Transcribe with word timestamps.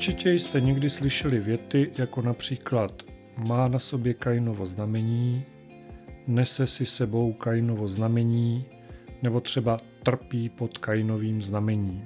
Určitě 0.00 0.32
jste 0.32 0.60
někdy 0.60 0.90
slyšeli 0.90 1.38
věty 1.38 1.90
jako 1.98 2.22
například 2.22 3.02
má 3.36 3.68
na 3.68 3.78
sobě 3.78 4.14
Kainovo 4.14 4.66
znamení, 4.66 5.44
nese 6.26 6.66
si 6.66 6.86
sebou 6.86 7.32
Kainovo 7.32 7.88
znamení, 7.88 8.64
nebo 9.22 9.40
třeba 9.40 9.78
trpí 10.02 10.48
pod 10.48 10.78
Kainovým 10.78 11.42
znamením. 11.42 12.04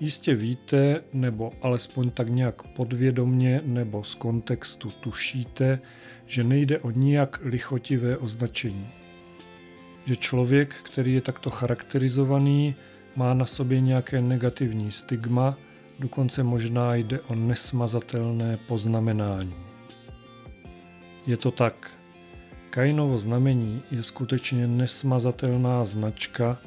Jistě 0.00 0.34
víte, 0.34 1.02
nebo 1.12 1.52
alespoň 1.62 2.10
tak 2.10 2.28
nějak 2.28 2.62
podvědomně 2.62 3.60
nebo 3.64 4.04
z 4.04 4.14
kontextu 4.14 4.90
tušíte, 4.90 5.78
že 6.26 6.44
nejde 6.44 6.78
o 6.78 6.90
nijak 6.90 7.40
lichotivé 7.42 8.16
označení. 8.16 8.88
Že 10.06 10.16
člověk, 10.16 10.74
který 10.82 11.14
je 11.14 11.20
takto 11.20 11.50
charakterizovaný, 11.50 12.74
má 13.16 13.34
na 13.34 13.46
sobě 13.46 13.80
nějaké 13.80 14.20
negativní 14.20 14.92
stigma, 14.92 15.56
dokonce 15.98 16.42
možná 16.42 16.94
jde 16.94 17.20
o 17.20 17.34
nesmazatelné 17.34 18.56
poznamenání. 18.56 19.54
Je 21.26 21.36
to 21.36 21.50
tak. 21.50 21.90
Kainovo 22.70 23.18
znamení 23.18 23.82
je 23.90 24.02
skutečně 24.02 24.66
nesmazatelná 24.66 25.84
značka, 25.84 26.58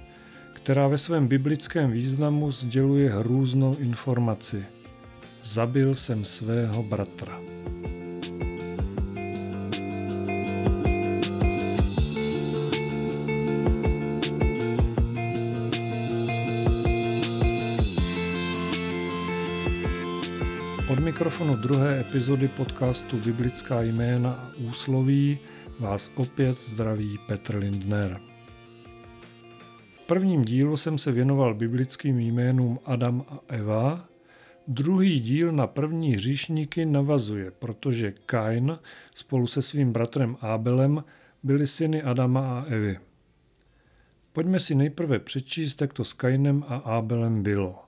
která 0.53 0.87
ve 0.87 0.97
svém 0.97 1.27
biblickém 1.27 1.91
významu 1.91 2.51
sděluje 2.51 3.09
hrůznou 3.09 3.75
informaci. 3.75 4.65
Zabil 5.43 5.95
jsem 5.95 6.25
svého 6.25 6.83
bratra. 6.83 7.39
Od 20.89 20.99
mikrofonu 20.99 21.55
druhé 21.55 21.99
epizody 21.99 22.47
podcastu 22.47 23.17
Biblická 23.17 23.81
jména 23.81 24.31
a 24.31 24.51
úsloví 24.69 25.39
vás 25.79 26.11
opět 26.15 26.57
zdraví 26.57 27.19
Petr 27.27 27.55
Lindner. 27.55 28.21
V 29.95 30.01
prvním 30.01 30.45
dílu 30.45 30.77
jsem 30.77 30.97
se 30.97 31.11
věnoval 31.11 31.53
biblickým 31.53 32.19
jménům 32.19 32.79
Adam 32.85 33.23
a 33.29 33.39
Eva, 33.47 34.09
druhý 34.67 35.19
díl 35.19 35.51
na 35.51 35.67
první 35.67 36.13
hříšníky 36.13 36.85
navazuje, 36.85 37.51
protože 37.51 38.13
Kain 38.25 38.79
spolu 39.15 39.47
se 39.47 39.61
svým 39.61 39.91
bratrem 39.91 40.35
Abelem 40.41 41.03
byli 41.43 41.67
syny 41.67 42.03
Adama 42.03 42.59
a 42.59 42.63
Evy. 42.63 42.99
Pojďme 44.33 44.59
si 44.59 44.75
nejprve 44.75 45.19
přečíst, 45.19 45.81
jak 45.81 45.93
to 45.93 46.03
s 46.03 46.13
Kainem 46.13 46.63
a 46.67 46.75
Abelem 46.75 47.43
bylo– 47.43 47.79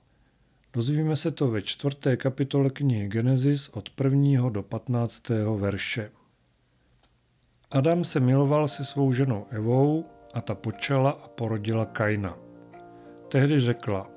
Dozvíme 0.72 1.16
se 1.16 1.30
to 1.30 1.48
ve 1.48 1.62
čtvrté 1.62 2.16
kapitole 2.16 2.70
knihy 2.70 3.08
Genesis 3.08 3.68
od 3.68 3.90
1. 4.04 4.50
do 4.50 4.62
15. 4.62 5.28
verše. 5.56 6.10
Adam 7.70 8.04
se 8.04 8.20
miloval 8.20 8.68
se 8.68 8.84
svou 8.84 9.12
ženou 9.12 9.46
Evou 9.50 10.04
a 10.34 10.40
ta 10.40 10.54
počala 10.54 11.10
a 11.10 11.28
porodila 11.28 11.86
Kaina. 11.86 12.38
Tehdy 13.28 13.60
řekla, 13.60 14.10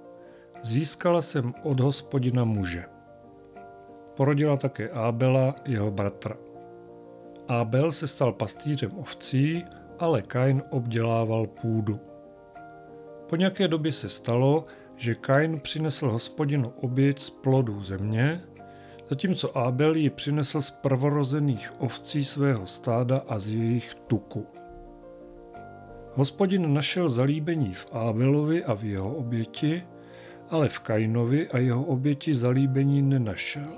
získala 0.63 1.21
jsem 1.21 1.53
od 1.63 1.79
hospodina 1.79 2.43
muže. 2.43 2.85
Porodila 4.15 4.57
také 4.57 4.89
Ábela, 4.89 5.55
jeho 5.65 5.91
bratra. 5.91 6.37
Ábel 7.47 7.91
se 7.91 8.07
stal 8.07 8.33
pastýřem 8.33 8.91
ovcí, 8.97 9.65
ale 9.99 10.21
Kain 10.21 10.61
obdělával 10.69 11.47
půdu. 11.47 11.99
Po 13.30 13.36
nějaké 13.36 13.67
době 13.67 13.92
se 13.92 14.09
stalo, 14.09 14.65
že 14.95 15.15
Kain 15.15 15.59
přinesl 15.59 16.09
hospodinu 16.09 16.73
oběť 16.81 17.20
z 17.20 17.30
plodů 17.30 17.83
země, 17.83 18.42
zatímco 19.09 19.58
Abel 19.58 19.95
ji 19.95 20.09
přinesl 20.09 20.61
z 20.61 20.71
prvorozených 20.71 21.73
ovcí 21.77 22.26
svého 22.26 22.67
stáda 22.67 23.21
a 23.27 23.39
z 23.39 23.54
jejich 23.54 23.95
tuku. 23.95 24.48
Hospodin 26.14 26.73
našel 26.73 27.09
zalíbení 27.09 27.73
v 27.73 27.86
Abelovi 27.92 28.64
a 28.64 28.73
v 28.73 28.83
jeho 28.83 29.15
oběti, 29.15 29.83
ale 30.49 30.70
v 30.70 30.80
Kainovi 30.80 31.49
a 31.49 31.58
jeho 31.58 31.83
oběti 31.83 32.36
zalíbení 32.36 33.02
nenašel. 33.02 33.77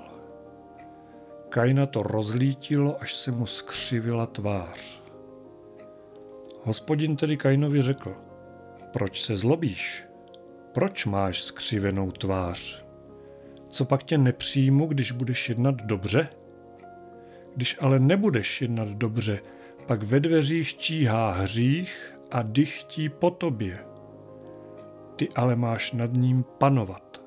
Kaina 1.48 1.86
to 1.86 2.02
rozlítilo, 2.02 3.02
až 3.02 3.16
se 3.16 3.30
mu 3.30 3.46
skřivila 3.46 4.26
tvář. 4.26 5.02
Hospodin 6.62 7.16
tedy 7.16 7.36
Kainovi 7.36 7.82
řekl, 7.82 8.14
proč 8.92 9.22
se 9.22 9.36
zlobíš? 9.36 10.04
Proč 10.76 11.06
máš 11.06 11.42
skřivenou 11.42 12.10
tvář? 12.10 12.84
Co 13.68 13.84
pak 13.84 14.02
tě 14.02 14.18
nepřijmu, 14.18 14.86
když 14.86 15.12
budeš 15.12 15.48
jednat 15.48 15.74
dobře? 15.74 16.28
Když 17.54 17.76
ale 17.80 17.98
nebudeš 17.98 18.62
jednat 18.62 18.88
dobře, 18.88 19.40
pak 19.86 20.02
ve 20.02 20.20
dveřích 20.20 20.78
číhá 20.78 21.30
hřích 21.30 22.18
a 22.30 22.42
dychtí 22.42 23.08
po 23.08 23.30
tobě. 23.30 23.78
Ty 25.16 25.28
ale 25.36 25.56
máš 25.56 25.92
nad 25.92 26.12
ním 26.12 26.44
panovat. 26.58 27.22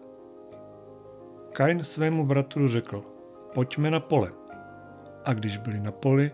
Kain 1.54 1.84
svému 1.84 2.26
bratru 2.26 2.68
řekl, 2.68 3.04
pojďme 3.54 3.92
na 3.92 4.00
pole. 4.00 4.32
A 5.26 5.34
když 5.34 5.58
byli 5.58 5.80
na 5.80 5.92
poli, 5.92 6.32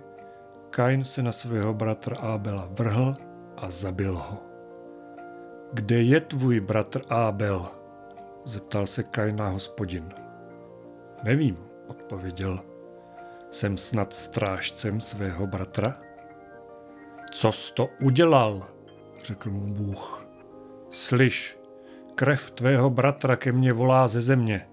Kain 0.69 1.03
se 1.03 1.23
na 1.23 1.31
svého 1.31 1.73
bratra 1.73 2.17
Ábela 2.17 2.69
vrhl 2.71 3.13
a 3.57 3.69
zabil 3.69 4.17
ho. 4.17 4.54
Kde 5.75 6.01
je 6.01 6.19
tvůj 6.19 6.59
bratr 6.59 7.01
Ábel? 7.09 7.65
Zeptal 8.45 8.85
se 8.85 9.03
Kajna 9.03 9.49
hospodin. 9.49 10.09
Nevím, 11.23 11.57
odpověděl. 11.87 12.59
Jsem 13.51 13.77
snad 13.77 14.13
strážcem 14.13 15.01
svého 15.01 15.47
bratra? 15.47 16.01
Co 17.31 17.51
jsi 17.51 17.73
to 17.73 17.89
udělal? 18.01 18.67
řekl 19.23 19.49
mu 19.49 19.73
Bůh. 19.73 20.27
Slyš, 20.89 21.57
krev 22.15 22.51
tvého 22.51 22.89
bratra 22.89 23.35
ke 23.35 23.51
mně 23.51 23.73
volá 23.73 24.07
ze 24.07 24.21
země. 24.21 24.67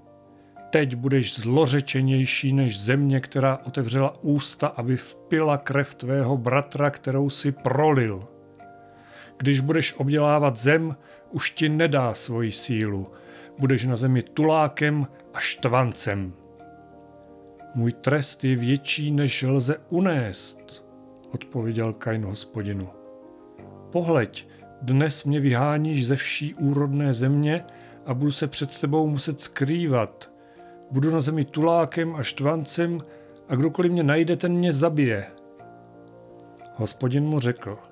Teď 0.71 0.95
budeš 0.95 1.41
zlořečenější 1.41 2.53
než 2.53 2.81
země, 2.81 3.21
která 3.21 3.59
otevřela 3.67 4.15
ústa, 4.21 4.67
aby 4.67 4.97
vpila 4.97 5.59
krev 5.59 5.95
tvého 5.95 6.37
bratra, 6.37 6.91
kterou 6.91 7.31
si 7.31 7.53
prolil. 7.53 8.32
Když 9.43 9.61
budeš 9.61 9.95
obdělávat 9.95 10.57
zem, 10.57 10.97
už 11.31 11.51
ti 11.51 11.69
nedá 11.69 12.15
svoji 12.15 12.53
sílu. 12.53 13.07
Budeš 13.59 13.85
na 13.85 13.97
zemi 13.97 14.23
tulákem 14.23 15.07
a 15.35 15.41
štvancem. 15.41 16.33
Můj 17.75 17.93
trest 17.93 18.45
je 18.45 18.57
větší, 18.57 19.11
než 19.11 19.43
lze 19.43 19.77
unést, 19.89 20.87
odpověděl 21.33 21.93
Kain 21.93 22.25
hospodinu. 22.25 22.89
Pohleď, 23.93 24.49
dnes 24.83 25.25
mě 25.25 25.41
vyháníš 25.41 26.07
ze 26.07 26.17
vší 26.17 26.55
úrodné 26.55 27.15
země 27.15 27.65
a 28.07 28.15
budu 28.15 28.33
se 28.33 28.47
před 28.47 28.81
tebou 28.81 29.07
muset 29.07 29.41
skrývat. 29.41 30.31
Budu 30.91 31.11
na 31.11 31.21
zemi 31.21 31.45
tulákem 31.45 32.15
a 32.15 32.23
štvancem 32.23 33.01
a 33.49 33.55
kdokoliv 33.55 33.93
mě 33.93 34.03
najde, 34.03 34.37
ten 34.37 34.53
mě 34.53 34.73
zabije. 34.73 35.27
Hospodin 36.75 37.25
mu 37.25 37.41
řekl– 37.41 37.79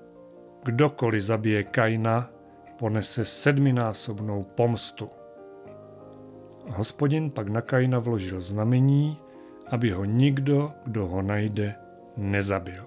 Kdokoliv 0.65 1.23
zabije 1.23 1.63
Kaina, 1.65 2.31
ponese 2.79 3.25
sedminásobnou 3.25 4.43
pomstu. 4.43 5.09
Hospodin 6.69 7.31
pak 7.31 7.49
na 7.49 7.61
Kaina 7.61 7.99
vložil 7.99 8.41
znamení, 8.41 9.17
aby 9.67 9.91
ho 9.91 10.05
nikdo, 10.05 10.73
kdo 10.87 11.07
ho 11.07 11.23
najde, 11.23 11.75
nezabil. 12.17 12.87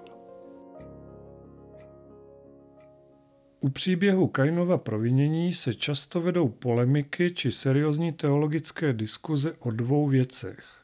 U 3.60 3.70
příběhu 3.70 4.28
Kainova 4.28 4.78
provinění 4.78 5.54
se 5.54 5.74
často 5.74 6.22
vedou 6.22 6.50
polemiky 6.50 7.32
či 7.32 7.52
seriózní 7.52 8.12
teologické 8.12 8.94
diskuze 8.94 9.54
o 9.60 9.72
dvou 9.72 10.08
věcech. 10.08 10.84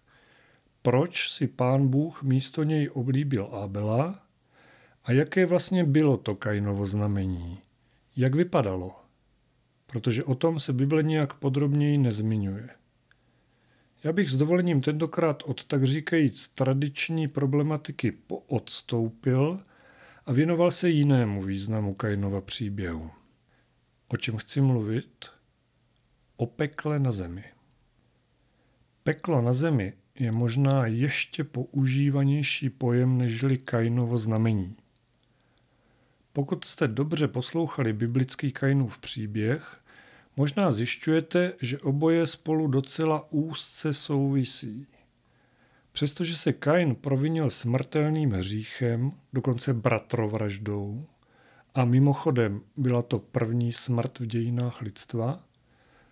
Proč 0.81 1.31
si 1.31 1.47
pán 1.47 1.87
Bůh 1.87 2.23
místo 2.23 2.63
něj 2.63 2.89
oblíbil 2.93 3.45
Abela 3.45 4.28
a 5.09 5.11
jaké 5.11 5.45
vlastně 5.45 5.83
bylo 5.83 6.17
to 6.17 6.35
Kainovo 6.35 6.85
znamení? 6.85 7.59
Jak 8.15 8.35
vypadalo? 8.35 8.95
Protože 9.85 10.23
o 10.23 10.35
tom 10.35 10.59
se 10.59 10.73
Bible 10.73 11.03
nijak 11.03 11.33
podrobněji 11.33 11.97
nezmiňuje. 11.97 12.69
Já 14.03 14.11
bych 14.11 14.29
s 14.29 14.37
dovolením 14.37 14.81
tentokrát 14.81 15.43
od 15.43 15.65
tak 15.65 15.83
říkajíc 15.83 16.49
tradiční 16.49 17.27
problematiky 17.27 18.11
poodstoupil 18.11 19.59
a 20.25 20.31
věnoval 20.33 20.71
se 20.71 20.89
jinému 20.89 21.41
významu 21.41 21.93
Kainova 21.93 22.41
příběhu. 22.41 23.11
O 24.07 24.17
čem 24.17 24.37
chci 24.37 24.61
mluvit? 24.61 25.25
O 26.37 26.45
pekle 26.45 26.99
na 26.99 27.11
zemi. 27.11 27.43
Peklo 29.03 29.41
na 29.41 29.53
zemi 29.53 29.93
je 30.19 30.31
možná 30.31 30.85
ještě 30.85 31.43
používanější 31.43 32.69
pojem 32.69 33.17
nežli 33.17 33.57
Kainovo 33.57 34.17
znamení– 34.17 34.75
pokud 36.33 36.65
jste 36.65 36.87
dobře 36.87 37.27
poslouchali 37.27 37.93
biblický 37.93 38.51
Kainův 38.51 38.97
příběh, 38.97 39.81
možná 40.35 40.71
zjišťujete, 40.71 41.53
že 41.61 41.79
oboje 41.79 42.27
spolu 42.27 42.67
docela 42.67 43.31
úzce 43.31 43.93
souvisí. 43.93 44.87
Přestože 45.91 46.35
se 46.35 46.53
Kain 46.53 46.95
provinil 46.95 47.49
smrtelným 47.49 48.31
hříchem, 48.31 49.11
dokonce 49.33 49.73
bratrovraždou, 49.73 51.05
a 51.75 51.85
mimochodem 51.85 52.61
byla 52.77 53.01
to 53.01 53.19
první 53.19 53.71
smrt 53.71 54.19
v 54.19 54.25
dějinách 54.25 54.81
lidstva, 54.81 55.43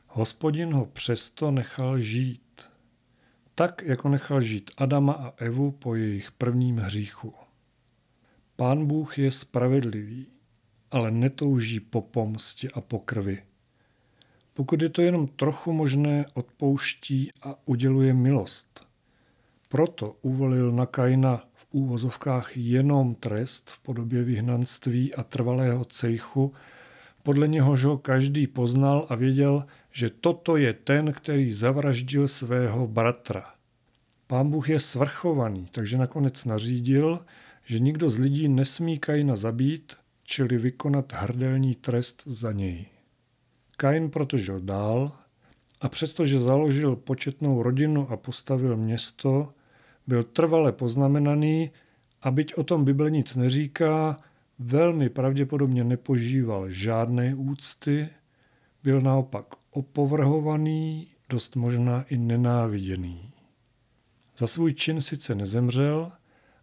hospodin 0.07 0.73
ho 0.73 0.85
přesto 0.85 1.51
nechal 1.51 1.99
žít. 1.99 2.69
Tak, 3.55 3.81
jako 3.85 4.09
nechal 4.09 4.41
žít 4.41 4.71
Adama 4.77 5.13
a 5.13 5.33
Evu 5.37 5.71
po 5.71 5.95
jejich 5.95 6.31
prvním 6.31 6.77
hříchu. 6.77 7.33
Pán 8.59 8.85
Bůh 8.85 9.19
je 9.19 9.31
spravedlivý, 9.31 10.27
ale 10.91 11.11
netouží 11.11 11.79
po 11.79 12.01
pomstě 12.01 12.69
a 12.73 12.81
po 12.81 12.99
krvi. 12.99 13.43
Pokud 14.53 14.81
je 14.81 14.89
to 14.89 15.01
jenom 15.01 15.27
trochu 15.27 15.73
možné, 15.73 16.25
odpouští 16.33 17.31
a 17.41 17.55
uděluje 17.65 18.13
milost. 18.13 18.87
Proto 19.69 20.15
uvolil 20.21 20.71
na 20.71 20.85
Kaina 20.85 21.43
v 21.53 21.67
úvozovkách 21.71 22.57
jenom 22.57 23.15
trest 23.15 23.69
v 23.69 23.79
podobě 23.79 24.23
vyhnanství 24.23 25.15
a 25.15 25.23
trvalého 25.23 25.85
cejchu, 25.85 26.53
podle 27.23 27.47
něhož 27.47 27.83
ho 27.83 27.97
každý 27.97 28.47
poznal 28.47 29.05
a 29.09 29.15
věděl, 29.15 29.65
že 29.91 30.09
toto 30.09 30.57
je 30.57 30.73
ten, 30.73 31.13
který 31.13 31.53
zavraždil 31.53 32.27
svého 32.27 32.87
bratra. 32.87 33.45
Pán 34.27 34.49
Bůh 34.49 34.69
je 34.69 34.79
svrchovaný, 34.79 35.67
takže 35.71 35.97
nakonec 35.97 36.45
nařídil, 36.45 37.25
že 37.67 37.79
nikdo 37.79 38.09
z 38.09 38.17
lidí 38.17 38.47
nesmí 38.47 38.99
Kaina 38.99 39.35
zabít, 39.35 39.95
čili 40.23 40.57
vykonat 40.57 41.13
hrdelní 41.13 41.75
trest 41.75 42.23
za 42.25 42.51
něj. 42.51 42.85
Kain 43.77 44.09
proto 44.09 44.37
žil 44.37 44.59
dál 44.59 45.11
a 45.81 45.89
přestože 45.89 46.39
založil 46.39 46.95
početnou 46.95 47.63
rodinu 47.63 48.11
a 48.11 48.17
postavil 48.17 48.77
město, 48.77 49.53
byl 50.07 50.23
trvale 50.23 50.71
poznamenaný 50.71 51.71
a 52.21 52.31
byť 52.31 52.53
o 52.53 52.63
tom 52.63 52.85
Bible 52.85 53.11
nic 53.11 53.35
neříká, 53.35 54.17
velmi 54.59 55.09
pravděpodobně 55.09 55.83
nepožíval 55.83 56.71
žádné 56.71 57.35
úcty, 57.35 58.09
byl 58.83 59.01
naopak 59.01 59.45
opovrhovaný, 59.71 61.07
dost 61.29 61.55
možná 61.55 62.03
i 62.03 62.17
nenáviděný. 62.17 63.31
Za 64.37 64.47
svůj 64.47 64.73
čin 64.73 65.01
sice 65.01 65.35
nezemřel, 65.35 66.11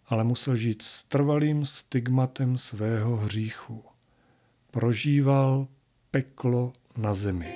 ale 0.07 0.25
musel 0.25 0.57
žít 0.57 0.83
s 0.83 1.03
trvalým 1.03 1.65
stigmatem 1.65 2.59
svého 2.59 3.17
hříchu. 3.17 3.85
Prožíval 4.71 5.69
peklo 6.11 6.73
na 6.97 7.15
zemi. 7.15 7.55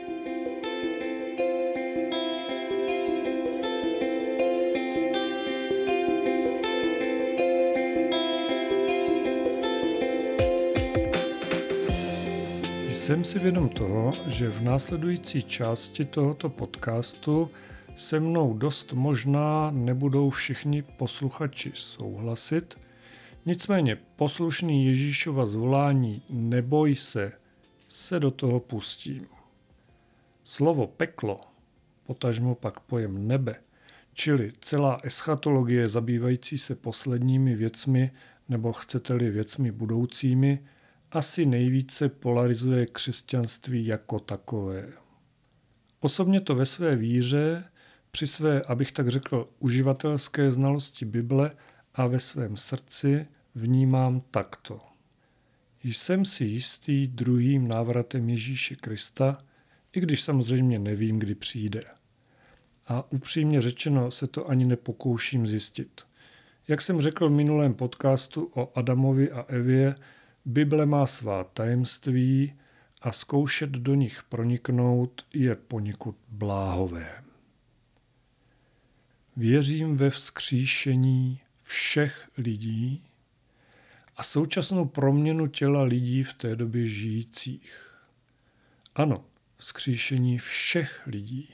Jsem 12.88 13.24
si 13.24 13.38
vědom 13.38 13.68
toho, 13.68 14.12
že 14.26 14.50
v 14.50 14.62
následující 14.62 15.42
části 15.42 16.04
tohoto 16.04 16.48
podcastu 16.48 17.50
se 17.98 18.20
mnou 18.20 18.54
dost 18.54 18.92
možná 18.92 19.70
nebudou 19.70 20.30
všichni 20.30 20.82
posluchači 20.82 21.72
souhlasit, 21.74 22.78
nicméně 23.46 23.98
poslušný 24.16 24.86
Ježíšova 24.86 25.46
zvolání 25.46 26.22
neboj 26.30 26.94
se, 26.94 27.32
se 27.88 28.20
do 28.20 28.30
toho 28.30 28.60
pustím. 28.60 29.26
Slovo 30.44 30.86
peklo, 30.86 31.40
potažmo 32.06 32.54
pak 32.54 32.80
pojem 32.80 33.28
nebe, 33.28 33.56
čili 34.12 34.52
celá 34.60 34.98
eschatologie 35.02 35.88
zabývající 35.88 36.58
se 36.58 36.74
posledními 36.74 37.54
věcmi 37.54 38.10
nebo 38.48 38.72
chcete-li 38.72 39.30
věcmi 39.30 39.72
budoucími, 39.72 40.64
asi 41.12 41.46
nejvíce 41.46 42.08
polarizuje 42.08 42.86
křesťanství 42.86 43.86
jako 43.86 44.18
takové. 44.18 44.88
Osobně 46.00 46.40
to 46.40 46.54
ve 46.54 46.66
své 46.66 46.96
víře, 46.96 47.64
při 48.10 48.26
své, 48.26 48.62
abych 48.62 48.92
tak 48.92 49.08
řekl, 49.08 49.48
uživatelské 49.58 50.52
znalosti 50.52 51.04
Bible 51.04 51.50
a 51.94 52.06
ve 52.06 52.20
svém 52.20 52.56
srdci 52.56 53.26
vnímám 53.54 54.20
takto. 54.30 54.80
Jsem 55.84 56.24
si 56.24 56.44
jistý 56.44 57.06
druhým 57.06 57.68
návratem 57.68 58.28
Ježíše 58.28 58.76
Krista, 58.76 59.38
i 59.92 60.00
když 60.00 60.22
samozřejmě 60.22 60.78
nevím, 60.78 61.18
kdy 61.18 61.34
přijde. 61.34 61.82
A 62.86 63.12
upřímně 63.12 63.60
řečeno 63.60 64.10
se 64.10 64.26
to 64.26 64.50
ani 64.50 64.64
nepokouším 64.64 65.46
zjistit. 65.46 66.02
Jak 66.68 66.82
jsem 66.82 67.00
řekl 67.00 67.28
v 67.28 67.32
minulém 67.32 67.74
podcastu 67.74 68.50
o 68.54 68.78
Adamovi 68.78 69.32
a 69.32 69.42
Evě, 69.42 69.94
Bible 70.44 70.86
má 70.86 71.06
svá 71.06 71.44
tajemství 71.44 72.52
a 73.02 73.12
zkoušet 73.12 73.70
do 73.70 73.94
nich 73.94 74.22
proniknout 74.28 75.26
je 75.34 75.54
poněkud 75.54 76.16
bláhové. 76.28 77.27
Věřím 79.38 79.96
ve 79.96 80.10
vzkříšení 80.10 81.40
všech 81.62 82.28
lidí 82.38 83.02
a 84.16 84.22
současnou 84.22 84.84
proměnu 84.84 85.46
těla 85.46 85.82
lidí 85.82 86.22
v 86.22 86.34
té 86.34 86.56
době 86.56 86.86
žijících. 86.86 87.96
Ano, 88.94 89.24
vzkříšení 89.56 90.38
všech 90.38 91.02
lidí. 91.06 91.48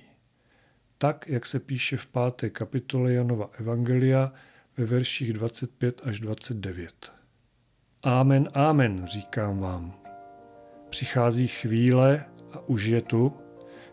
Tak, 0.98 1.28
jak 1.28 1.46
se 1.46 1.60
píše 1.60 1.96
v 1.96 2.06
páté 2.06 2.50
kapitole 2.50 3.12
Janova 3.12 3.50
Evangelia 3.58 4.32
ve 4.76 4.84
verších 4.84 5.32
25 5.32 6.00
až 6.04 6.20
29. 6.20 7.12
Amen, 8.02 8.48
amen, 8.54 9.06
říkám 9.06 9.58
vám. 9.58 9.94
Přichází 10.90 11.48
chvíle 11.48 12.24
a 12.52 12.60
už 12.60 12.84
je 12.84 13.00
tu, 13.00 13.32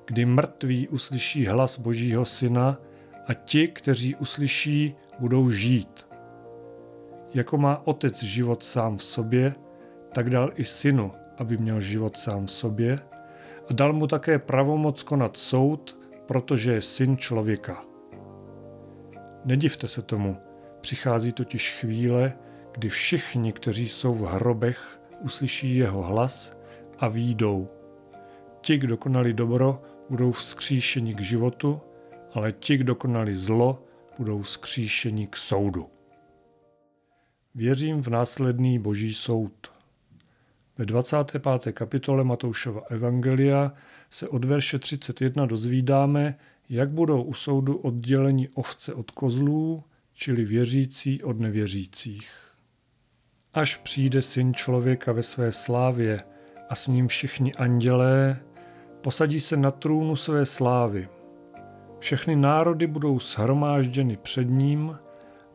kdy 0.06 0.26
mrtví 0.26 0.88
uslyší 0.88 1.46
hlas 1.46 1.80
Božího 1.80 2.26
Syna 2.26 2.91
a 3.28 3.34
ti, 3.34 3.68
kteří 3.68 4.16
uslyší, 4.16 4.96
budou 5.20 5.52
žít. 5.52 6.08
Jako 7.34 7.58
má 7.58 7.88
otec 7.88 8.24
život 8.24 8.64
sám 8.64 8.98
v 8.98 9.04
sobě, 9.04 9.56
tak 10.14 10.30
dal 10.30 10.52
i 10.56 10.66
synu, 10.66 11.12
aby 11.38 11.58
měl 11.58 11.82
život 11.82 12.18
sám 12.18 12.46
v 12.46 12.52
sobě 12.52 13.00
a 13.70 13.74
dal 13.74 13.94
mu 13.94 14.08
také 14.08 14.40
pravomoc 14.40 15.04
konat 15.04 15.38
soud, 15.38 16.00
protože 16.26 16.72
je 16.72 16.82
syn 16.82 17.18
člověka. 17.18 17.86
Nedivte 19.46 19.88
se 19.88 20.02
tomu, 20.02 20.38
přichází 20.82 21.32
totiž 21.32 21.72
chvíle, 21.80 22.34
kdy 22.72 22.90
všichni, 22.90 23.54
kteří 23.54 23.90
jsou 23.90 24.14
v 24.14 24.26
hrobech, 24.26 25.02
uslyší 25.22 25.76
jeho 25.76 26.04
hlas 26.04 26.58
a 27.00 27.08
výjdou. 27.08 27.68
Ti, 28.62 28.78
kdo 28.78 28.98
konali 28.98 29.34
dobro, 29.34 29.82
budou 30.10 30.32
vzkříšeni 30.32 31.16
k 31.16 31.22
životu, 31.22 31.82
ale 32.34 32.52
ti, 32.52 32.78
kdo 32.78 32.96
konali 32.96 33.36
zlo, 33.36 33.84
budou 34.18 34.42
vzkříšeni 34.42 35.28
k 35.28 35.38
soudu. 35.38 35.90
Věřím 37.56 38.02
v 38.02 38.08
následný 38.08 38.80
boží 38.80 39.14
soud. 39.14 39.72
Ve 40.78 40.86
25. 40.86 41.74
kapitole 41.74 42.24
Matoušova 42.24 42.82
Evangelia 42.90 43.74
se 44.10 44.28
od 44.28 44.46
verše 44.46 44.80
31 44.80 45.46
dozvídáme, 45.46 46.38
jak 46.70 46.90
budou 46.90 47.24
u 47.24 47.34
soudu 47.34 47.78
odděleni 47.78 48.50
ovce 48.56 48.94
od 48.94 49.12
kozlů, 49.12 49.84
čili 50.14 50.46
věřící 50.46 51.24
od 51.24 51.40
nevěřících. 51.40 52.32
Až 53.54 53.78
přijde 53.78 54.22
syn 54.22 54.54
člověka 54.54 55.12
ve 55.12 55.24
své 55.24 55.52
slávě 55.52 56.24
a 56.70 56.76
s 56.76 56.88
ním 56.88 57.08
všichni 57.08 57.54
andělé, 57.54 58.40
posadí 59.02 59.40
se 59.40 59.58
na 59.58 59.72
trůnu 59.72 60.16
své 60.16 60.46
slávy. 60.46 61.10
Všechny 62.02 62.36
národy 62.36 62.88
budou 62.88 63.20
shromážděny 63.20 64.18
před 64.18 64.50
ním 64.50 64.98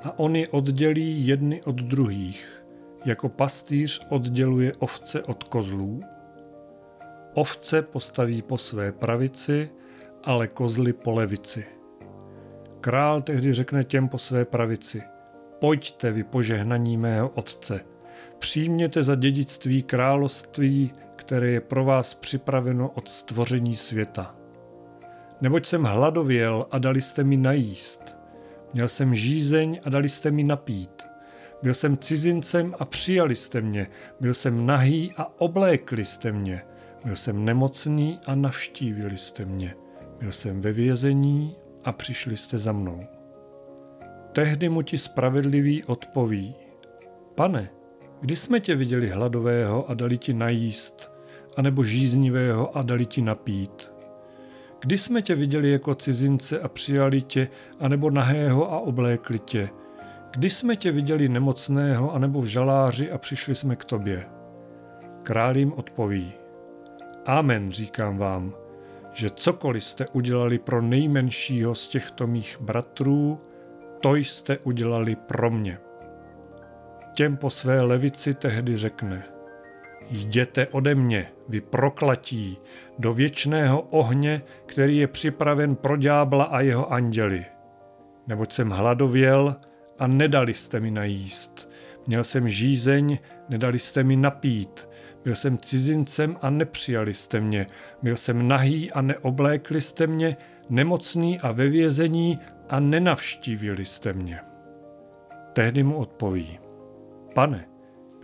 a 0.04 0.18
on 0.18 0.36
je 0.36 0.48
oddělí 0.48 1.26
jedny 1.26 1.62
od 1.62 1.76
druhých, 1.76 2.64
jako 3.04 3.28
pastýř 3.28 4.06
odděluje 4.10 4.72
ovce 4.78 5.22
od 5.22 5.44
kozlů. 5.44 6.00
Ovce 7.34 7.82
postaví 7.82 8.42
po 8.42 8.58
své 8.58 8.92
pravici, 8.92 9.70
ale 10.24 10.48
kozly 10.48 10.92
po 10.92 11.12
levici. 11.12 11.64
Král 12.80 13.22
tehdy 13.22 13.54
řekne 13.54 13.84
těm 13.84 14.08
po 14.08 14.18
své 14.18 14.44
pravici– 14.44 15.02
Pojďte 15.58 16.12
vy 16.12 16.24
požehnaní 16.24 16.96
mého 16.96 17.28
Otce, 17.28 17.80
přijměte 18.38 19.02
za 19.02 19.14
dědictví 19.14 19.82
království, 19.82 20.92
které 21.16 21.50
je 21.50 21.60
pro 21.60 21.84
vás 21.84 22.14
připraveno 22.14 22.90
od 22.90 23.08
stvoření 23.08 23.74
světa. 23.74 24.35
Neboť 25.40 25.66
jsem 25.66 25.84
hladověl 25.84 26.66
a 26.70 26.78
dali 26.78 27.00
jste 27.00 27.24
mi 27.24 27.36
najíst. 27.36 28.16
Měl 28.74 28.88
jsem 28.88 29.14
žízeň 29.14 29.80
a 29.84 29.90
dali 29.90 30.08
jste 30.08 30.30
mi 30.30 30.44
napít. 30.44 31.02
Byl 31.62 31.74
jsem 31.74 31.96
cizincem 31.96 32.74
a 32.78 32.84
přijali 32.84 33.34
jste 33.34 33.60
mě. 33.60 33.86
Byl 34.20 34.34
jsem 34.34 34.66
nahý 34.66 35.12
a 35.16 35.40
oblékli 35.40 36.04
jste 36.04 36.32
mě. 36.32 36.62
Byl 37.04 37.16
jsem 37.16 37.44
nemocný 37.44 38.20
a 38.26 38.34
navštívili 38.34 39.16
jste 39.16 39.44
mě. 39.44 39.74
Byl 40.20 40.32
jsem 40.32 40.60
ve 40.60 40.72
vězení 40.72 41.56
a 41.84 41.92
přišli 41.92 42.36
jste 42.36 42.58
za 42.58 42.72
mnou. 42.72 43.00
Tehdy 44.32 44.68
mu 44.68 44.82
ti 44.82 44.98
spravedlivý 44.98 45.84
odpoví. 45.84 46.54
Pane, 47.34 47.70
kdy 48.20 48.36
jsme 48.36 48.60
tě 48.60 48.74
viděli 48.74 49.08
hladového 49.08 49.90
a 49.90 49.94
dali 49.94 50.18
ti 50.18 50.32
najíst, 50.32 51.12
anebo 51.56 51.84
žíznivého 51.84 52.76
a 52.76 52.82
dali 52.82 53.06
ti 53.06 53.22
napít? 53.22 53.95
Kdy 54.86 54.98
jsme 54.98 55.22
tě 55.22 55.34
viděli 55.34 55.70
jako 55.70 55.94
cizince 55.94 56.60
a 56.60 56.68
přijali 56.68 57.22
tě, 57.22 57.48
anebo 57.80 58.10
nahého 58.10 58.72
a 58.72 58.78
oblékli 58.78 59.38
tě? 59.38 59.68
Kdy 60.30 60.50
jsme 60.50 60.76
tě 60.76 60.92
viděli 60.92 61.28
nemocného 61.28 62.14
anebo 62.14 62.40
v 62.40 62.46
žaláři 62.46 63.10
a 63.10 63.18
přišli 63.18 63.54
jsme 63.54 63.76
k 63.76 63.84
tobě? 63.84 64.26
Král 65.22 65.56
jim 65.56 65.72
odpoví. 65.72 66.32
Amen, 67.26 67.70
říkám 67.70 68.18
vám, 68.18 68.54
že 69.12 69.30
cokoliv 69.30 69.84
jste 69.84 70.06
udělali 70.12 70.58
pro 70.58 70.82
nejmenšího 70.82 71.74
z 71.74 71.88
těchto 71.88 72.26
mých 72.26 72.56
bratrů, 72.60 73.40
to 74.00 74.16
jste 74.16 74.58
udělali 74.58 75.16
pro 75.16 75.50
mě. 75.50 75.78
Těm 77.12 77.36
po 77.36 77.50
své 77.50 77.82
levici 77.82 78.34
tehdy 78.34 78.76
řekne, 78.76 79.24
jděte 80.10 80.66
ode 80.66 80.94
mě, 80.94 81.28
vy 81.48 81.60
proklatí, 81.60 82.58
do 82.98 83.14
věčného 83.14 83.80
ohně, 83.80 84.42
který 84.66 84.96
je 84.96 85.06
připraven 85.06 85.76
pro 85.76 85.96
ďábla 85.96 86.44
a 86.44 86.60
jeho 86.60 86.92
anděli. 86.92 87.44
Neboť 88.26 88.52
jsem 88.52 88.70
hladověl 88.70 89.56
a 89.98 90.06
nedali 90.06 90.54
jste 90.54 90.80
mi 90.80 90.90
najíst. 90.90 91.70
Měl 92.06 92.24
jsem 92.24 92.48
žízeň, 92.48 93.18
nedali 93.48 93.78
jste 93.78 94.02
mi 94.02 94.16
napít. 94.16 94.88
Byl 95.24 95.34
jsem 95.34 95.58
cizincem 95.58 96.36
a 96.40 96.50
nepřijali 96.50 97.14
jste 97.14 97.40
mě. 97.40 97.66
Byl 98.02 98.16
jsem 98.16 98.48
nahý 98.48 98.92
a 98.92 99.00
neoblékli 99.00 99.80
jste 99.80 100.06
mě, 100.06 100.36
nemocný 100.68 101.40
a 101.40 101.52
ve 101.52 101.68
vězení 101.68 102.38
a 102.68 102.80
nenavštívili 102.80 103.84
jste 103.84 104.12
mě. 104.12 104.40
Tehdy 105.52 105.82
mu 105.82 105.96
odpoví, 105.96 106.58
pane, 107.34 107.68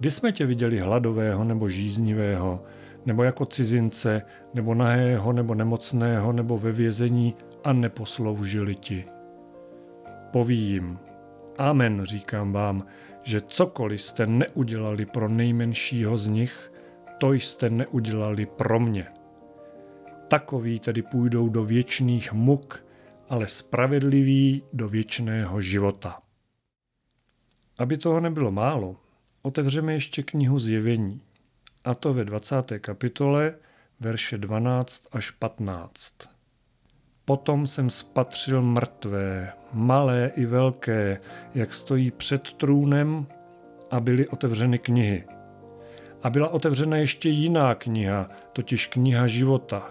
kdy 0.03 0.11
jsme 0.11 0.33
tě 0.33 0.47
viděli 0.47 0.81
hladového 0.81 1.45
nebo 1.45 1.69
žíznivého, 1.69 2.65
nebo 3.07 3.23
jako 3.23 3.47
cizince, 3.47 4.23
nebo 4.55 4.75
nahého, 4.75 5.33
nebo 5.33 5.55
nemocného, 5.55 6.33
nebo 6.33 6.59
ve 6.59 6.73
vězení 6.73 7.35
a 7.65 7.73
neposloužili 7.73 8.75
ti. 8.75 9.05
Poví 10.33 10.59
jim, 10.59 10.99
amen 11.59 12.05
říkám 12.05 12.53
vám, 12.53 12.87
že 13.25 13.41
cokoliv 13.41 14.03
jste 14.03 14.27
neudělali 14.27 15.07
pro 15.07 15.29
nejmenšího 15.29 16.17
z 16.17 16.27
nich, 16.27 16.73
to 17.19 17.33
jste 17.33 17.71
neudělali 17.71 18.47
pro 18.47 18.81
mě. 18.81 19.07
Takoví 20.29 20.81
tedy 20.81 21.03
půjdou 21.03 21.49
do 21.49 21.65
věčných 21.65 22.33
muk, 22.33 22.87
ale 23.29 23.47
spravedliví 23.47 24.63
do 24.73 24.89
věčného 24.89 25.61
života. 25.61 26.19
Aby 27.79 27.97
toho 27.97 28.21
nebylo 28.21 28.53
málo, 28.53 29.02
otevřeme 29.43 29.93
ještě 29.93 30.23
knihu 30.23 30.59
Zjevení, 30.59 31.21
a 31.85 31.95
to 31.95 32.15
ve 32.15 32.25
20. 32.25 32.73
kapitole, 32.79 33.55
verše 34.01 34.39
12 34.39 35.07
až 35.13 35.31
15. 35.31 36.15
Potom 37.25 37.67
jsem 37.67 37.91
spatřil 37.91 38.63
mrtvé, 38.63 39.53
malé 39.73 40.33
i 40.37 40.47
velké, 40.47 41.21
jak 41.55 41.75
stojí 41.75 42.11
před 42.11 42.53
trůnem 42.53 43.27
a 43.91 44.01
byly 44.01 44.29
otevřeny 44.29 44.79
knihy. 44.79 45.25
A 46.23 46.31
byla 46.31 46.49
otevřena 46.49 46.97
ještě 46.97 47.29
jiná 47.29 47.75
kniha, 47.75 48.27
totiž 48.53 48.87
kniha 48.87 49.27
života. 49.27 49.91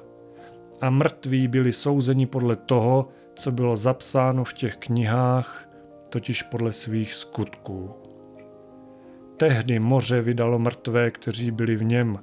A 0.81 0.89
mrtví 0.89 1.47
byli 1.47 1.73
souzeni 1.73 2.25
podle 2.25 2.55
toho, 2.55 3.09
co 3.35 3.51
bylo 3.51 3.75
zapsáno 3.75 4.43
v 4.43 4.53
těch 4.53 4.77
knihách, 4.77 5.69
totiž 6.09 6.43
podle 6.43 6.71
svých 6.71 7.13
skutků. 7.13 8.00
Tehdy 9.41 9.79
moře 9.79 10.21
vydalo 10.21 10.59
mrtvé, 10.59 11.11
kteří 11.11 11.51
byli 11.51 11.75
v 11.75 11.83
něm. 11.83 12.19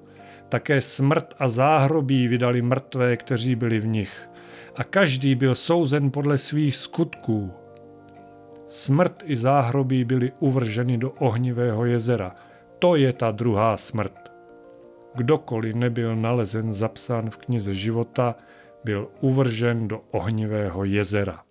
Také 0.49 0.81
smrt 0.81 1.35
a 1.39 1.49
záhrobí 1.49 2.29
vydali 2.29 2.63
mrtvé, 2.63 3.17
kteří 3.17 3.55
byli 3.55 3.81
v 3.81 3.87
nich. 3.87 4.31
A 4.77 4.85
každý 4.85 5.35
byl 5.35 5.55
souzen 5.55 6.11
podle 6.11 6.39
svých 6.39 6.77
skutků. 6.77 7.53
Smrt 8.69 9.23
i 9.27 9.37
záhrobí 9.37 10.05
byly 10.05 10.33
uvrženy 10.39 10.99
do 10.99 11.11
ohnivého 11.11 11.85
jezera. 11.85 12.35
To 12.79 12.97
je 12.97 13.13
ta 13.13 13.31
druhá 13.31 13.77
smrt. 13.77 14.33
Kdokoliv 15.15 15.75
nebyl 15.75 16.17
nalezen 16.17 16.73
zapsán 16.73 17.31
v 17.31 17.37
knize 17.37 17.75
života, 17.75 18.35
byl 18.85 19.09
uvržen 19.21 19.89
do 19.89 20.01
ohnivého 20.11 20.85
jezera. 20.85 21.48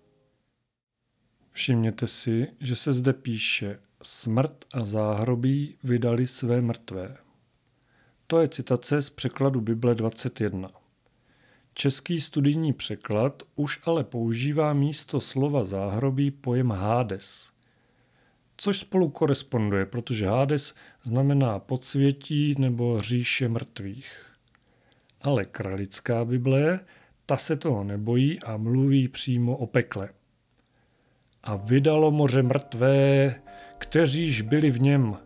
Všimněte 1.58 2.06
si, 2.06 2.48
že 2.60 2.76
se 2.76 2.92
zde 2.92 3.12
píše 3.12 3.78
Smrt 4.02 4.64
a 4.74 4.84
záhrobí 4.84 5.76
vydali 5.84 6.26
své 6.26 6.60
mrtvé. 6.60 7.16
To 8.26 8.40
je 8.40 8.48
citace 8.48 9.02
z 9.02 9.10
překladu 9.10 9.60
Bible 9.60 9.94
21. 9.94 10.70
Český 11.74 12.20
studijní 12.20 12.72
překlad 12.72 13.42
už 13.56 13.80
ale 13.86 14.04
používá 14.04 14.72
místo 14.72 15.20
slova 15.20 15.64
záhrobí 15.64 16.30
pojem 16.30 16.70
Hades, 16.70 17.50
což 18.56 18.78
spolu 18.78 19.08
koresponduje, 19.08 19.86
protože 19.86 20.26
Hades 20.26 20.74
znamená 21.02 21.58
podsvětí 21.58 22.54
nebo 22.58 23.00
říše 23.00 23.48
mrtvých. 23.48 24.26
Ale 25.22 25.44
kralická 25.44 26.24
Bible 26.24 26.80
ta 27.26 27.36
se 27.36 27.56
toho 27.56 27.84
nebojí 27.84 28.42
a 28.42 28.56
mluví 28.56 29.08
přímo 29.08 29.56
o 29.56 29.66
pekle. 29.66 30.08
A 31.42 31.56
vydalo 31.56 32.10
moře 32.10 32.42
mrtvé, 32.42 33.34
kteříž 33.78 34.42
byli 34.42 34.70
v 34.70 34.80
něm. 34.80 35.16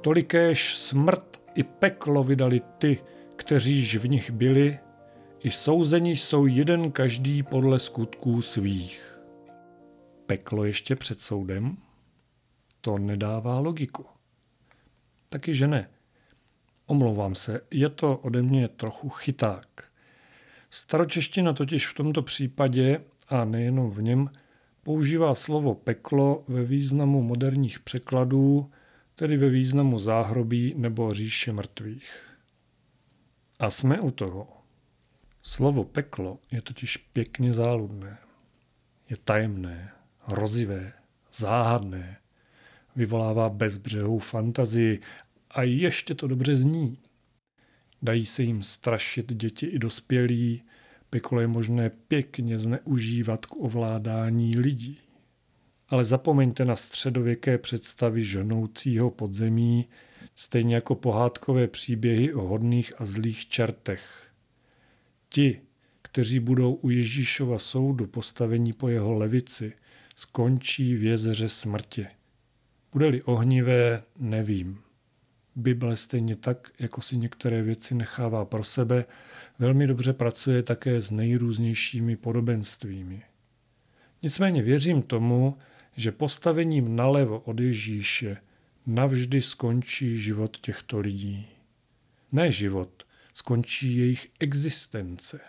Tolikéž 0.00 0.76
smrt 0.76 1.40
i 1.54 1.62
peklo 1.62 2.24
vydali 2.24 2.60
ty, 2.78 2.98
kteříž 3.36 3.96
v 3.96 4.08
nich 4.08 4.30
byli, 4.30 4.78
i 5.40 5.50
souzení 5.50 6.16
jsou 6.16 6.46
jeden 6.46 6.92
každý 6.92 7.42
podle 7.42 7.78
skutků 7.78 8.42
svých. 8.42 9.20
Peklo 10.26 10.64
ještě 10.64 10.96
před 10.96 11.20
soudem? 11.20 11.76
To 12.80 12.98
nedává 12.98 13.58
logiku. 13.58 14.06
Taky 15.28 15.54
že 15.54 15.68
ne. 15.68 15.90
Omlouvám 16.86 17.34
se, 17.34 17.60
je 17.70 17.88
to 17.88 18.16
ode 18.16 18.42
mě 18.42 18.68
trochu 18.68 19.08
chyták. 19.08 19.84
Staročeština 20.70 21.52
totiž 21.52 21.86
v 21.86 21.94
tomto 21.94 22.22
případě, 22.22 23.00
a 23.28 23.44
nejenom 23.44 23.90
v 23.90 24.02
něm, 24.02 24.30
používá 24.88 25.34
slovo 25.34 25.74
peklo 25.74 26.44
ve 26.48 26.64
významu 26.64 27.22
moderních 27.22 27.80
překladů, 27.80 28.70
tedy 29.14 29.36
ve 29.36 29.48
významu 29.48 29.98
záhrobí 29.98 30.74
nebo 30.76 31.14
říše 31.14 31.52
mrtvých. 31.52 32.20
A 33.58 33.70
jsme 33.70 34.00
u 34.00 34.10
toho. 34.10 34.48
Slovo 35.42 35.84
peklo 35.84 36.38
je 36.50 36.62
totiž 36.62 36.96
pěkně 36.96 37.52
záludné. 37.52 38.18
Je 39.10 39.16
tajemné, 39.24 39.92
hrozivé, 40.20 40.92
záhadné, 41.32 42.18
vyvolává 42.96 43.48
bezbřehou 43.48 44.18
fantazii 44.18 45.00
a 45.50 45.62
ještě 45.62 46.14
to 46.14 46.26
dobře 46.26 46.54
zní. 46.54 46.98
Dají 48.02 48.26
se 48.26 48.42
jim 48.42 48.62
strašit 48.62 49.32
děti 49.32 49.66
i 49.66 49.78
dospělí, 49.78 50.62
peklo 51.10 51.40
je 51.40 51.46
možné 51.46 51.90
pěkně 51.90 52.58
zneužívat 52.58 53.46
k 53.46 53.56
ovládání 53.56 54.58
lidí. 54.58 54.98
Ale 55.88 56.04
zapomeňte 56.04 56.64
na 56.64 56.76
středověké 56.76 57.58
představy 57.58 58.24
ženoucího 58.24 59.10
podzemí, 59.10 59.88
stejně 60.34 60.74
jako 60.74 60.94
pohádkové 60.94 61.68
příběhy 61.68 62.34
o 62.34 62.42
hodných 62.42 63.00
a 63.00 63.04
zlých 63.04 63.48
čertech. 63.48 64.32
Ti, 65.28 65.60
kteří 66.02 66.40
budou 66.40 66.74
u 66.74 66.90
Ježíšova 66.90 67.58
soudu 67.58 68.06
postavení 68.06 68.72
po 68.72 68.88
jeho 68.88 69.12
levici, 69.12 69.72
skončí 70.16 70.94
v 70.94 71.02
jezeře 71.02 71.48
smrti. 71.48 72.06
Bude-li 72.92 73.22
ohnivé, 73.22 74.02
nevím. 74.18 74.87
Bible 75.58 75.96
stejně 75.96 76.36
tak, 76.36 76.70
jako 76.78 77.00
si 77.00 77.16
některé 77.16 77.62
věci 77.62 77.94
nechává 77.94 78.44
pro 78.44 78.64
sebe, 78.64 79.04
velmi 79.58 79.86
dobře 79.86 80.12
pracuje 80.12 80.62
také 80.62 81.00
s 81.00 81.10
nejrůznějšími 81.10 82.16
podobenstvími. 82.16 83.22
Nicméně 84.22 84.62
věřím 84.62 85.02
tomu, 85.02 85.58
že 85.96 86.12
postavením 86.12 86.96
nalevo 86.96 87.40
od 87.40 87.60
Ježíše 87.60 88.36
navždy 88.86 89.42
skončí 89.42 90.18
život 90.18 90.58
těchto 90.60 90.98
lidí. 90.98 91.46
Ne 92.32 92.52
život, 92.52 93.06
skončí 93.34 93.96
jejich 93.96 94.28
existence. 94.40 95.40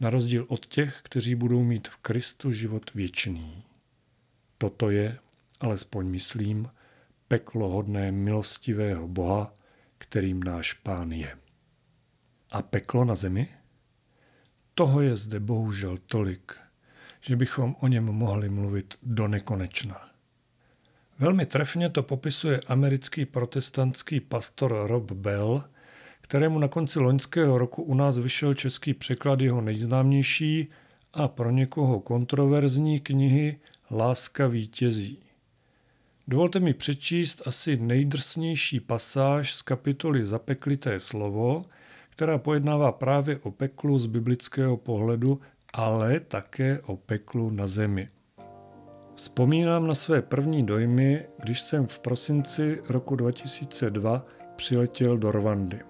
Na 0.00 0.10
rozdíl 0.10 0.46
od 0.48 0.66
těch, 0.66 1.00
kteří 1.02 1.34
budou 1.34 1.62
mít 1.62 1.88
v 1.88 1.96
Kristu 1.96 2.52
život 2.52 2.94
věčný. 2.94 3.64
Toto 4.58 4.90
je, 4.90 5.18
alespoň 5.60 6.06
myslím, 6.06 6.68
peklo 7.28 7.68
hodné 7.68 8.12
milostivého 8.12 9.08
Boha, 9.08 9.54
kterým 9.98 10.42
náš 10.42 10.72
Pán 10.72 11.12
je. 11.12 11.38
A 12.52 12.62
peklo 12.62 13.04
na 13.04 13.14
zemi? 13.14 13.48
Toho 14.74 15.00
je 15.00 15.16
zde 15.16 15.40
bohužel 15.40 15.98
tolik, 16.06 16.52
že 17.20 17.36
bychom 17.36 17.74
o 17.80 17.88
něm 17.88 18.04
mohli 18.04 18.48
mluvit 18.48 18.98
do 19.02 19.28
nekonečna. 19.28 20.10
Velmi 21.18 21.46
trefně 21.46 21.90
to 21.90 22.02
popisuje 22.02 22.60
americký 22.66 23.24
protestantský 23.24 24.20
pastor 24.20 24.86
Rob 24.86 25.12
Bell, 25.12 25.64
kterému 26.20 26.58
na 26.58 26.68
konci 26.68 26.98
loňského 26.98 27.58
roku 27.58 27.82
u 27.82 27.94
nás 27.94 28.18
vyšel 28.18 28.54
český 28.54 28.94
překlad 28.94 29.40
jeho 29.40 29.60
nejznámější 29.60 30.68
a 31.12 31.28
pro 31.28 31.50
někoho 31.50 32.00
kontroverzní 32.00 33.00
knihy 33.00 33.58
Láska 33.90 34.46
vítězí. 34.46 35.23
Dovolte 36.28 36.60
mi 36.60 36.74
přečíst 36.74 37.42
asi 37.46 37.76
nejdrsnější 37.76 38.80
pasáž 38.80 39.54
z 39.54 39.62
kapitoly 39.62 40.26
Zapeklité 40.26 41.00
slovo, 41.00 41.64
která 42.10 42.38
pojednává 42.38 42.92
právě 42.92 43.38
o 43.38 43.50
peklu 43.50 43.98
z 43.98 44.06
biblického 44.06 44.76
pohledu, 44.76 45.40
ale 45.72 46.20
také 46.20 46.80
o 46.80 46.96
peklu 46.96 47.50
na 47.50 47.66
zemi. 47.66 48.08
Vzpomínám 49.14 49.86
na 49.86 49.94
své 49.94 50.22
první 50.22 50.66
dojmy, 50.66 51.26
když 51.42 51.60
jsem 51.60 51.86
v 51.86 51.98
prosinci 51.98 52.80
roku 52.88 53.16
2002 53.16 54.26
přiletěl 54.56 55.18
do 55.18 55.32
Rwandy. 55.32 55.80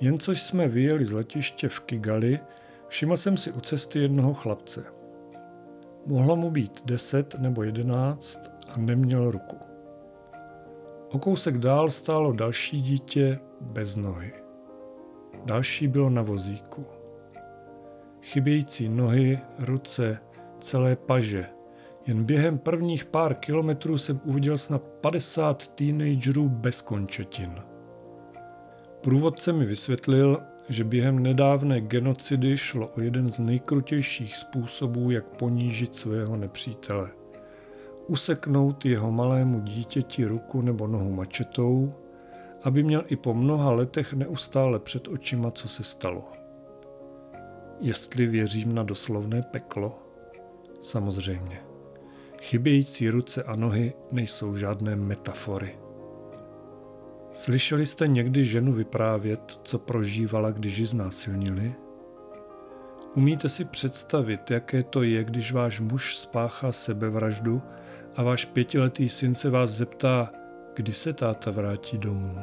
Jen 0.00 0.18
což 0.18 0.42
jsme 0.42 0.68
vyjeli 0.68 1.04
z 1.04 1.12
letiště 1.12 1.68
v 1.68 1.80
Kigali, 1.80 2.40
všiml 2.88 3.16
jsem 3.16 3.36
si 3.36 3.52
u 3.52 3.60
cesty 3.60 3.98
jednoho 3.98 4.34
chlapce. 4.34 4.97
Mohlo 6.08 6.36
mu 6.36 6.50
být 6.50 6.82
10 6.84 7.34
nebo 7.38 7.62
11 7.62 8.52
a 8.74 8.78
neměl 8.78 9.30
ruku. 9.30 9.56
O 11.12 11.18
kousek 11.18 11.58
dál 11.58 11.90
stálo 11.90 12.32
další 12.32 12.82
dítě 12.82 13.38
bez 13.60 13.96
nohy. 13.96 14.32
Další 15.44 15.88
bylo 15.88 16.10
na 16.10 16.22
vozíku. 16.22 16.86
Chybějící 18.22 18.88
nohy, 18.88 19.38
ruce, 19.58 20.18
celé 20.60 20.96
paže. 20.96 21.46
Jen 22.06 22.24
během 22.24 22.58
prvních 22.58 23.04
pár 23.04 23.34
kilometrů 23.34 23.98
jsem 23.98 24.20
uviděl 24.24 24.58
snad 24.58 24.82
50 24.82 25.68
teenagerů 25.68 26.48
bez 26.48 26.82
končetin. 26.82 27.54
Průvodce 29.00 29.52
mi 29.52 29.66
vysvětlil, 29.66 30.42
že 30.68 30.84
během 30.84 31.18
nedávné 31.18 31.80
genocidy 31.80 32.56
šlo 32.56 32.88
o 32.88 33.00
jeden 33.00 33.32
z 33.32 33.38
nejkrutějších 33.38 34.36
způsobů, 34.36 35.10
jak 35.10 35.24
ponížit 35.24 35.94
svého 35.94 36.36
nepřítele. 36.36 37.10
Useknout 38.10 38.84
jeho 38.84 39.12
malému 39.12 39.60
dítěti 39.60 40.24
ruku 40.24 40.62
nebo 40.62 40.86
nohu 40.86 41.12
mačetou, 41.12 41.94
aby 42.64 42.82
měl 42.82 43.04
i 43.06 43.16
po 43.16 43.34
mnoha 43.34 43.72
letech 43.72 44.12
neustále 44.12 44.78
před 44.78 45.08
očima, 45.08 45.50
co 45.50 45.68
se 45.68 45.82
stalo. 45.82 46.24
Jestli 47.80 48.26
věřím 48.26 48.74
na 48.74 48.82
doslovné 48.82 49.42
peklo? 49.42 49.98
Samozřejmě. 50.80 51.60
Chybějící 52.40 53.10
ruce 53.10 53.42
a 53.42 53.56
nohy 53.56 53.92
nejsou 54.12 54.56
žádné 54.56 54.96
metafory. 54.96 55.87
Slyšeli 57.34 57.86
jste 57.86 58.08
někdy 58.08 58.44
ženu 58.44 58.72
vyprávět, 58.72 59.60
co 59.62 59.78
prožívala, 59.78 60.50
když 60.50 60.78
ji 60.78 60.86
znásilnili? 60.86 61.74
Umíte 63.14 63.48
si 63.48 63.64
představit, 63.64 64.50
jaké 64.50 64.82
to 64.82 65.02
je, 65.02 65.24
když 65.24 65.52
váš 65.52 65.80
muž 65.80 66.16
spáchá 66.16 66.72
sebevraždu 66.72 67.62
a 68.16 68.22
váš 68.22 68.44
pětiletý 68.44 69.08
syn 69.08 69.34
se 69.34 69.50
vás 69.50 69.70
zeptá, 69.70 70.32
kdy 70.74 70.92
se 70.92 71.12
táta 71.12 71.50
vrátí 71.50 71.98
domů? 71.98 72.38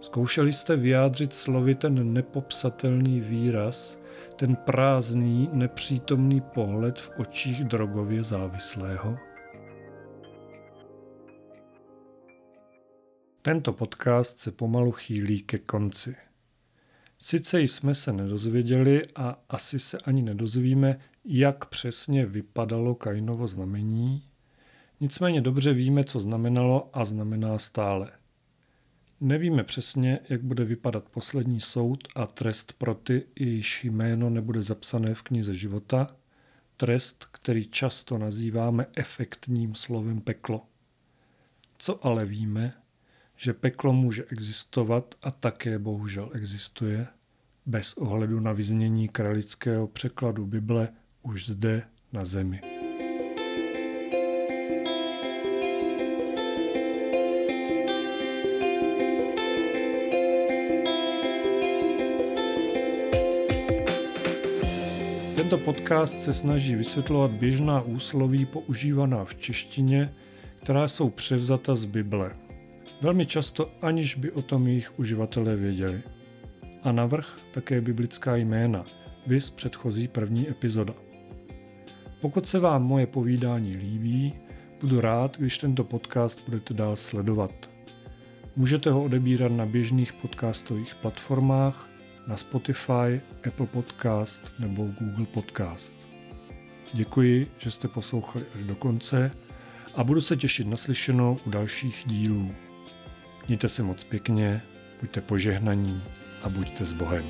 Zkoušeli 0.00 0.52
jste 0.52 0.76
vyjádřit 0.76 1.34
slovy 1.34 1.74
ten 1.74 2.12
nepopsatelný 2.12 3.20
výraz, 3.20 4.00
ten 4.36 4.56
prázdný, 4.56 5.50
nepřítomný 5.52 6.40
pohled 6.40 6.98
v 6.98 7.10
očích 7.18 7.64
drogově 7.64 8.22
závislého? 8.22 9.18
Tento 13.48 13.72
podcast 13.72 14.38
se 14.38 14.52
pomalu 14.52 14.92
chýlí 14.92 15.42
ke 15.42 15.58
konci. 15.58 16.16
Sice 17.18 17.60
jsme 17.60 17.94
se 17.94 18.12
nedozvěděli 18.12 19.02
a 19.14 19.44
asi 19.48 19.78
se 19.78 19.98
ani 19.98 20.22
nedozvíme, 20.22 20.98
jak 21.24 21.64
přesně 21.64 22.26
vypadalo 22.26 22.94
Kainovo 22.94 23.46
znamení, 23.46 24.22
nicméně 25.00 25.40
dobře 25.40 25.72
víme, 25.72 26.04
co 26.04 26.20
znamenalo 26.20 26.90
a 26.92 27.04
znamená 27.04 27.58
stále. 27.58 28.10
Nevíme 29.20 29.64
přesně, 29.64 30.18
jak 30.28 30.42
bude 30.42 30.64
vypadat 30.64 31.08
poslední 31.08 31.60
soud 31.60 32.08
a 32.16 32.26
trest 32.26 32.72
pro 32.72 32.94
ty, 32.94 33.26
jejichž 33.40 33.84
jméno 33.84 34.30
nebude 34.30 34.62
zapsané 34.62 35.14
v 35.14 35.22
knize 35.22 35.54
života, 35.54 36.16
trest, 36.76 37.26
který 37.32 37.66
často 37.66 38.18
nazýváme 38.18 38.86
efektním 38.96 39.74
slovem 39.74 40.20
peklo. 40.20 40.66
Co 41.78 42.06
ale 42.06 42.24
víme, 42.24 42.74
že 43.40 43.52
peklo 43.52 43.92
může 43.92 44.24
existovat 44.24 45.14
a 45.22 45.30
také 45.30 45.78
bohužel 45.78 46.30
existuje, 46.34 47.06
bez 47.66 47.92
ohledu 47.92 48.40
na 48.40 48.52
vyznění 48.52 49.08
kralického 49.08 49.86
překladu 49.86 50.46
Bible 50.46 50.88
už 51.22 51.46
zde 51.46 51.82
na 52.12 52.24
zemi. 52.24 52.60
Tento 65.36 65.58
podcast 65.58 66.22
se 66.22 66.32
snaží 66.32 66.74
vysvětlovat 66.74 67.30
běžná 67.30 67.80
úsloví 67.80 68.46
používaná 68.46 69.24
v 69.24 69.34
češtině, 69.34 70.12
která 70.62 70.88
jsou 70.88 71.10
převzata 71.10 71.74
z 71.74 71.84
Bible 71.84 72.47
velmi 73.00 73.26
často 73.26 73.70
aniž 73.82 74.14
by 74.14 74.32
o 74.32 74.42
tom 74.42 74.66
jejich 74.66 74.98
uživatelé 74.98 75.56
věděli. 75.56 76.02
A 76.82 76.92
navrh 76.92 77.36
také 77.52 77.80
biblická 77.80 78.36
jména, 78.36 78.84
vys 79.26 79.50
předchozí 79.50 80.08
první 80.08 80.50
epizoda. 80.50 80.94
Pokud 82.20 82.46
se 82.46 82.58
vám 82.58 82.82
moje 82.82 83.06
povídání 83.06 83.76
líbí, 83.76 84.34
budu 84.80 85.00
rád, 85.00 85.36
když 85.38 85.58
tento 85.58 85.84
podcast 85.84 86.44
budete 86.44 86.74
dál 86.74 86.96
sledovat. 86.96 87.70
Můžete 88.56 88.90
ho 88.90 89.04
odebírat 89.04 89.52
na 89.52 89.66
běžných 89.66 90.12
podcastových 90.12 90.94
platformách, 90.94 91.90
na 92.26 92.36
Spotify, 92.36 93.20
Apple 93.48 93.66
Podcast 93.66 94.52
nebo 94.58 94.84
Google 94.84 95.26
Podcast. 95.26 96.08
Děkuji, 96.92 97.50
že 97.58 97.70
jste 97.70 97.88
poslouchali 97.88 98.44
až 98.54 98.64
do 98.64 98.74
konce 98.74 99.30
a 99.94 100.04
budu 100.04 100.20
se 100.20 100.36
těšit 100.36 100.66
na 100.66 100.76
slyšenou 100.76 101.36
u 101.46 101.50
dalších 101.50 102.02
dílů. 102.06 102.54
Mějte 103.48 103.68
se 103.68 103.82
moc 103.82 104.04
pěkně, 104.04 104.62
buďte 105.00 105.20
požehnaní 105.20 106.02
a 106.42 106.48
buďte 106.48 106.86
s 106.86 106.92
Bohem. 106.92 107.24